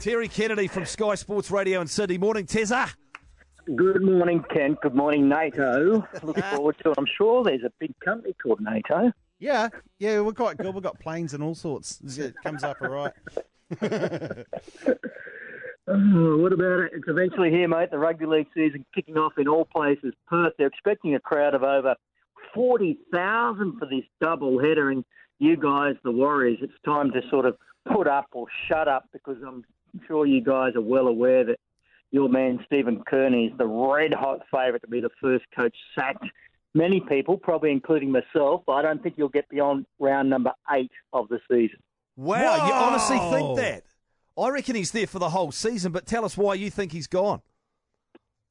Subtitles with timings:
[0.00, 2.16] Terry Kennedy from Sky Sports Radio in Sydney.
[2.16, 2.94] Morning, Tezza.
[3.76, 4.74] Good morning, Ken.
[4.82, 6.06] Good morning, NATO.
[6.22, 6.94] Looking forward to it.
[6.96, 9.12] I'm sure there's a big company called NATO.
[9.38, 9.68] Yeah,
[9.98, 10.74] yeah, we're quite good.
[10.74, 12.00] We've got planes and all sorts.
[12.16, 13.12] It comes up all right.
[15.92, 16.92] Oh, what about it?
[16.94, 17.90] It's eventually here, mate.
[17.90, 20.14] The rugby league season kicking off in all places.
[20.28, 21.96] Perth, they're expecting a crowd of over
[22.54, 24.90] 40,000 for this double header.
[24.90, 25.04] And
[25.40, 27.56] you guys, the Warriors, it's time to sort of
[27.92, 29.64] put up or shut up because I'm
[30.06, 31.58] sure you guys are well aware that
[32.10, 36.24] your man Stephen Kearney is the red hot favourite to be the first coach sacked.
[36.74, 41.28] Many people, probably including myself, I don't think you'll get beyond round number eight of
[41.28, 41.80] the season.
[42.16, 43.84] Wow, you honestly think that?
[44.38, 47.06] I reckon he's there for the whole season, but tell us why you think he's
[47.06, 47.42] gone.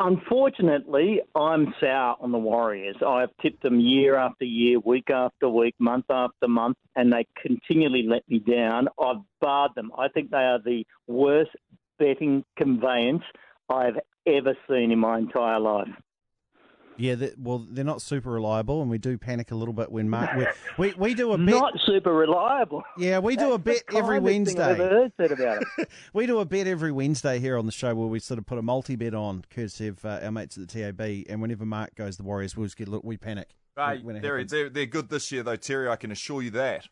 [0.00, 2.96] Unfortunately, I'm sour on the Warriors.
[3.04, 8.04] I've tipped them year after year, week after week, month after month, and they continually
[8.04, 8.88] let me down.
[9.00, 9.90] I've barred them.
[9.98, 11.50] I think they are the worst
[11.98, 13.24] betting conveyance
[13.68, 15.88] I've ever seen in my entire life.
[16.98, 20.10] Yeah, they, well, they're not super reliable, and we do panic a little bit when
[20.10, 20.30] Mark.
[20.36, 20.46] We,
[20.78, 21.46] we, we do a bet.
[21.46, 22.82] Not super reliable.
[22.98, 24.84] Yeah, we do a bet the every kindest thing I've Wednesday.
[24.84, 25.88] ever heard said about it.
[26.12, 28.58] We do a bet every Wednesday here on the show where we sort of put
[28.58, 31.24] a multi bet on, courtesy of uh, our mates at the TAB.
[31.28, 33.54] And whenever Mark goes the Warriors, we just get a little, we panic.
[33.76, 34.50] Hey, when it they're, happens.
[34.50, 35.88] they're, they're good this year, though, Terry.
[35.88, 36.86] I can assure you that.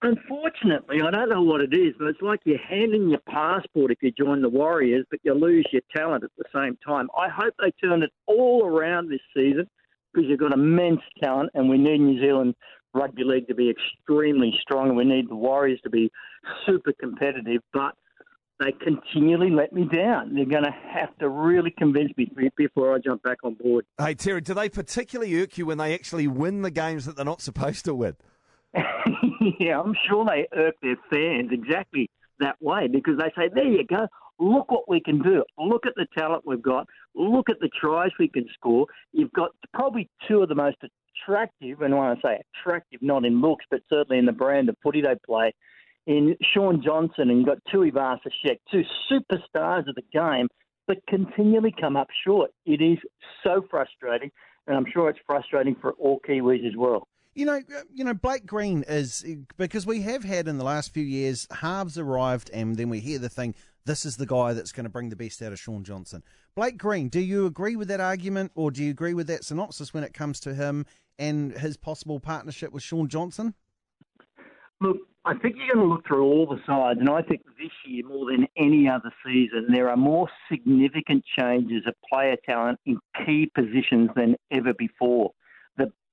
[0.00, 3.98] Unfortunately, I don't know what it is, but it's like you're handing your passport if
[4.00, 7.08] you join the Warriors, but you lose your talent at the same time.
[7.18, 9.68] I hope they turn it all around this season
[10.12, 12.54] because you've got immense talent, and we need New Zealand
[12.94, 16.12] rugby league to be extremely strong, and we need the Warriors to be
[16.64, 17.60] super competitive.
[17.72, 17.94] But
[18.60, 20.34] they continually let me down.
[20.34, 23.84] They're going to have to really convince me before I jump back on board.
[23.98, 27.24] Hey, Terry, do they particularly irk you when they actually win the games that they're
[27.24, 28.16] not supposed to win?
[29.60, 33.84] yeah, I'm sure they irk their fans exactly that way because they say, there you
[33.84, 34.06] go,
[34.38, 35.44] look what we can do.
[35.58, 36.86] Look at the talent we've got.
[37.14, 38.86] Look at the tries we can score.
[39.12, 43.40] You've got probably two of the most attractive, and when I say attractive, not in
[43.40, 45.52] looks, but certainly in the brand of footy they play,
[46.06, 50.48] in Shaun Johnson and got Tuivasa-Sheck, two superstars of the game,
[50.86, 52.50] but continually come up short.
[52.64, 52.98] It is
[53.44, 54.30] so frustrating,
[54.66, 57.06] and I'm sure it's frustrating for all Kiwis as well.
[57.38, 59.24] You know, uh, you know, Blake Green is
[59.56, 63.20] because we have had in the last few years halves arrived, and then we hear
[63.20, 63.54] the thing.
[63.84, 66.24] This is the guy that's going to bring the best out of Shaun Johnson.
[66.56, 69.94] Blake Green, do you agree with that argument, or do you agree with that synopsis
[69.94, 70.84] when it comes to him
[71.16, 73.54] and his possible partnership with Shaun Johnson?
[74.80, 77.70] Look, I think you're going to look through all the sides, and I think this
[77.86, 82.98] year, more than any other season, there are more significant changes of player talent in
[83.24, 85.30] key positions than ever before.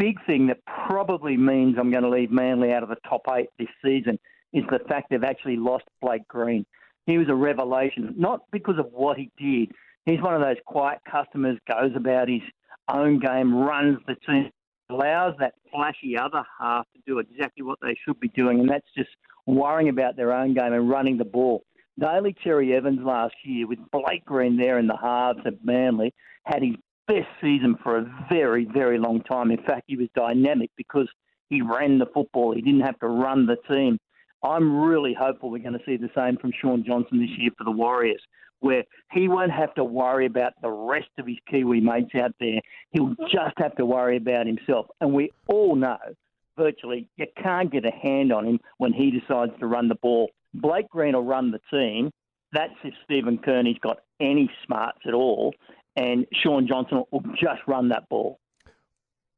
[0.00, 3.50] Big thing that probably means I'm going to leave Manly out of the top eight
[3.58, 4.18] this season
[4.54, 6.64] is the fact they've actually lost Blake Green.
[7.04, 9.72] He was a revelation, not because of what he did.
[10.06, 12.40] He's one of those quiet customers, goes about his
[12.88, 14.50] own game, runs the team,
[14.88, 18.88] allows that flashy other half to do exactly what they should be doing, and that's
[18.96, 19.10] just
[19.44, 21.62] worrying about their own game and running the ball.
[21.98, 26.62] Daly Cherry Evans last year, with Blake Green there in the halves at Manly, had
[26.62, 26.76] his
[27.10, 29.50] best season for a very, very long time.
[29.50, 31.08] In fact, he was dynamic because
[31.48, 32.54] he ran the football.
[32.54, 33.98] He didn't have to run the team.
[34.44, 37.64] I'm really hopeful we're going to see the same from Shaun Johnson this year for
[37.64, 38.22] the Warriors,
[38.60, 42.60] where he won't have to worry about the rest of his Kiwi mates out there.
[42.92, 44.86] He'll just have to worry about himself.
[45.00, 45.98] And we all know,
[46.56, 50.30] virtually, you can't get a hand on him when he decides to run the ball.
[50.54, 52.10] Blake Green will run the team.
[52.52, 55.54] That's if Stephen Kearney's got any smarts at all.
[55.96, 58.38] And Shaun Johnson will just run that ball.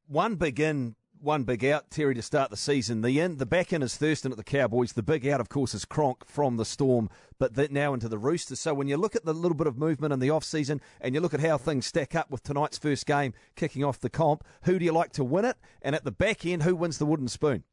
[0.07, 3.01] One big in, one big out, Terry, to start the season.
[3.01, 4.93] The in, the back in is Thurston at the Cowboys.
[4.93, 7.09] The big out, of course, is Cronk from the Storm,
[7.39, 8.61] but that now into the Roosters.
[8.61, 11.15] So when you look at the little bit of movement in the off season and
[11.15, 14.45] you look at how things stack up with tonight's first game kicking off the comp,
[14.65, 15.57] who do you like to win it?
[15.81, 17.65] And at the back end, who wins the wooden spoon?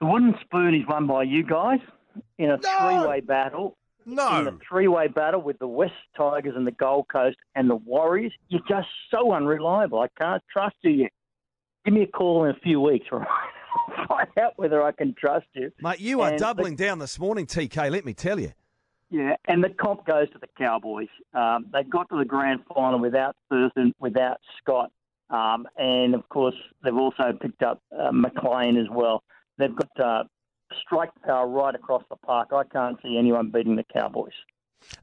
[0.00, 1.80] The wooden spoon is won by you guys
[2.38, 3.76] in a three-way battle.
[4.06, 4.46] In No.
[4.46, 8.62] a three-way battle with the West Tigers and the Gold Coast and the Warriors, you're
[8.68, 10.00] just so unreliable.
[10.00, 11.12] I can't trust you yet.
[11.84, 13.28] Give me a call in a few weeks, all right?
[13.98, 15.70] I'll find out whether I can trust you.
[15.80, 18.52] Mate, you are And the- doubling down this morning, TK, let me tell you.
[19.12, 21.08] Yeah, and the comp goes to the Cowboys.
[21.34, 24.92] Um, they got to the grand final without Thurston, without Scott,
[25.30, 26.54] um, and of course
[26.84, 29.24] they've also picked up uh, McLean as well.
[29.58, 30.24] They've got uh,
[30.84, 32.50] strike power right across the park.
[32.52, 34.32] I can't see anyone beating the Cowboys.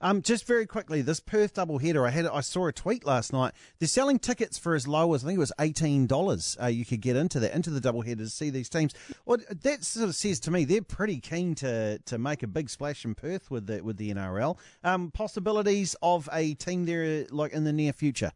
[0.01, 3.53] Um, just very quickly, this Perth doubleheader, I had I saw a tweet last night.
[3.79, 6.57] They're selling tickets for as low as I think it was eighteen dollars.
[6.61, 8.93] Uh, you could get into that into the doubleheader to see these teams.
[9.25, 12.69] Well, that sort of says to me they're pretty keen to to make a big
[12.69, 14.57] splash in Perth with the with the NRL.
[14.83, 18.31] Um, possibilities of a team there like in the near future.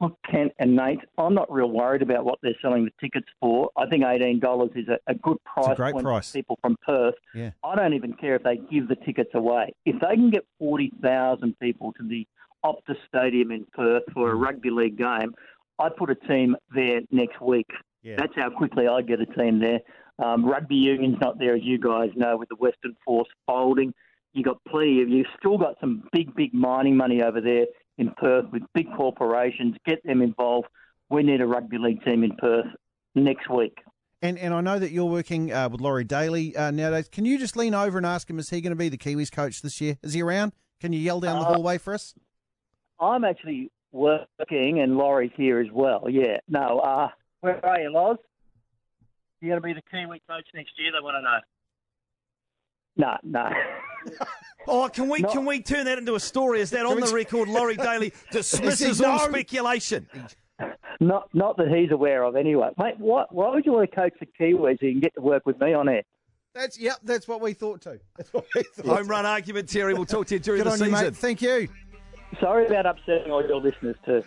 [0.00, 3.70] Look, Kent and Nate, I'm not real worried about what they're selling the tickets for.
[3.76, 6.30] I think $18 is a, a good price a great price.
[6.30, 7.14] for people from Perth.
[7.34, 7.50] Yeah.
[7.64, 9.72] I don't even care if they give the tickets away.
[9.84, 12.26] If they can get 40,000 people to the
[12.64, 14.42] Optus Stadium in Perth for a Mm.
[14.44, 15.34] rugby league game,
[15.78, 17.70] I'd put a team there next week.
[18.02, 18.16] Yeah.
[18.18, 19.80] That's how quickly I get a team there.
[20.18, 23.92] Um, rugby union's not there, as you guys know, with the Western Force folding.
[24.32, 25.08] You got plenty of.
[25.08, 27.66] You've still got some big, big mining money over there
[27.98, 29.76] in Perth with big corporations.
[29.86, 30.68] Get them involved.
[31.10, 32.66] We need a rugby league team in Perth
[33.14, 33.76] next week.
[34.22, 37.08] And and I know that you're working uh, with Laurie Daley uh, nowadays.
[37.08, 38.38] Can you just lean over and ask him?
[38.38, 39.96] Is he going to be the Kiwis coach this year?
[40.02, 40.52] Is he around?
[40.80, 42.14] Can you yell down the Uh, hallway for us?
[43.00, 46.06] I'm actually working, and Laurie's here as well.
[46.10, 46.38] Yeah.
[46.48, 46.80] No.
[46.80, 47.08] Uh,
[47.42, 48.16] where are you, Loz?
[49.40, 50.90] You're going to be the Kiwi coach next year?
[50.90, 51.38] They want to know.
[52.96, 53.50] No, no.
[54.70, 55.28] Oh, can we No.
[55.30, 56.60] can we turn that into a story?
[56.60, 57.48] Is that on the record?
[57.48, 59.24] Laurie Daley dismisses all No.
[59.24, 60.06] speculation.
[61.00, 62.68] not not that he's aware of anyway.
[62.76, 65.22] Mate, why, why would you want to coach the Kiwis so you can get to
[65.22, 66.02] work with me on air?
[66.54, 66.96] That's yep.
[67.02, 67.98] That's what we thought too.
[68.18, 68.98] That's what we thought.
[68.98, 69.94] Home run argument, Terry.
[69.94, 71.04] We'll talk to you during Good the on you, season.
[71.06, 71.16] mate.
[71.16, 71.68] Thank you.
[72.40, 74.22] Sorry about upsetting all your listeners too.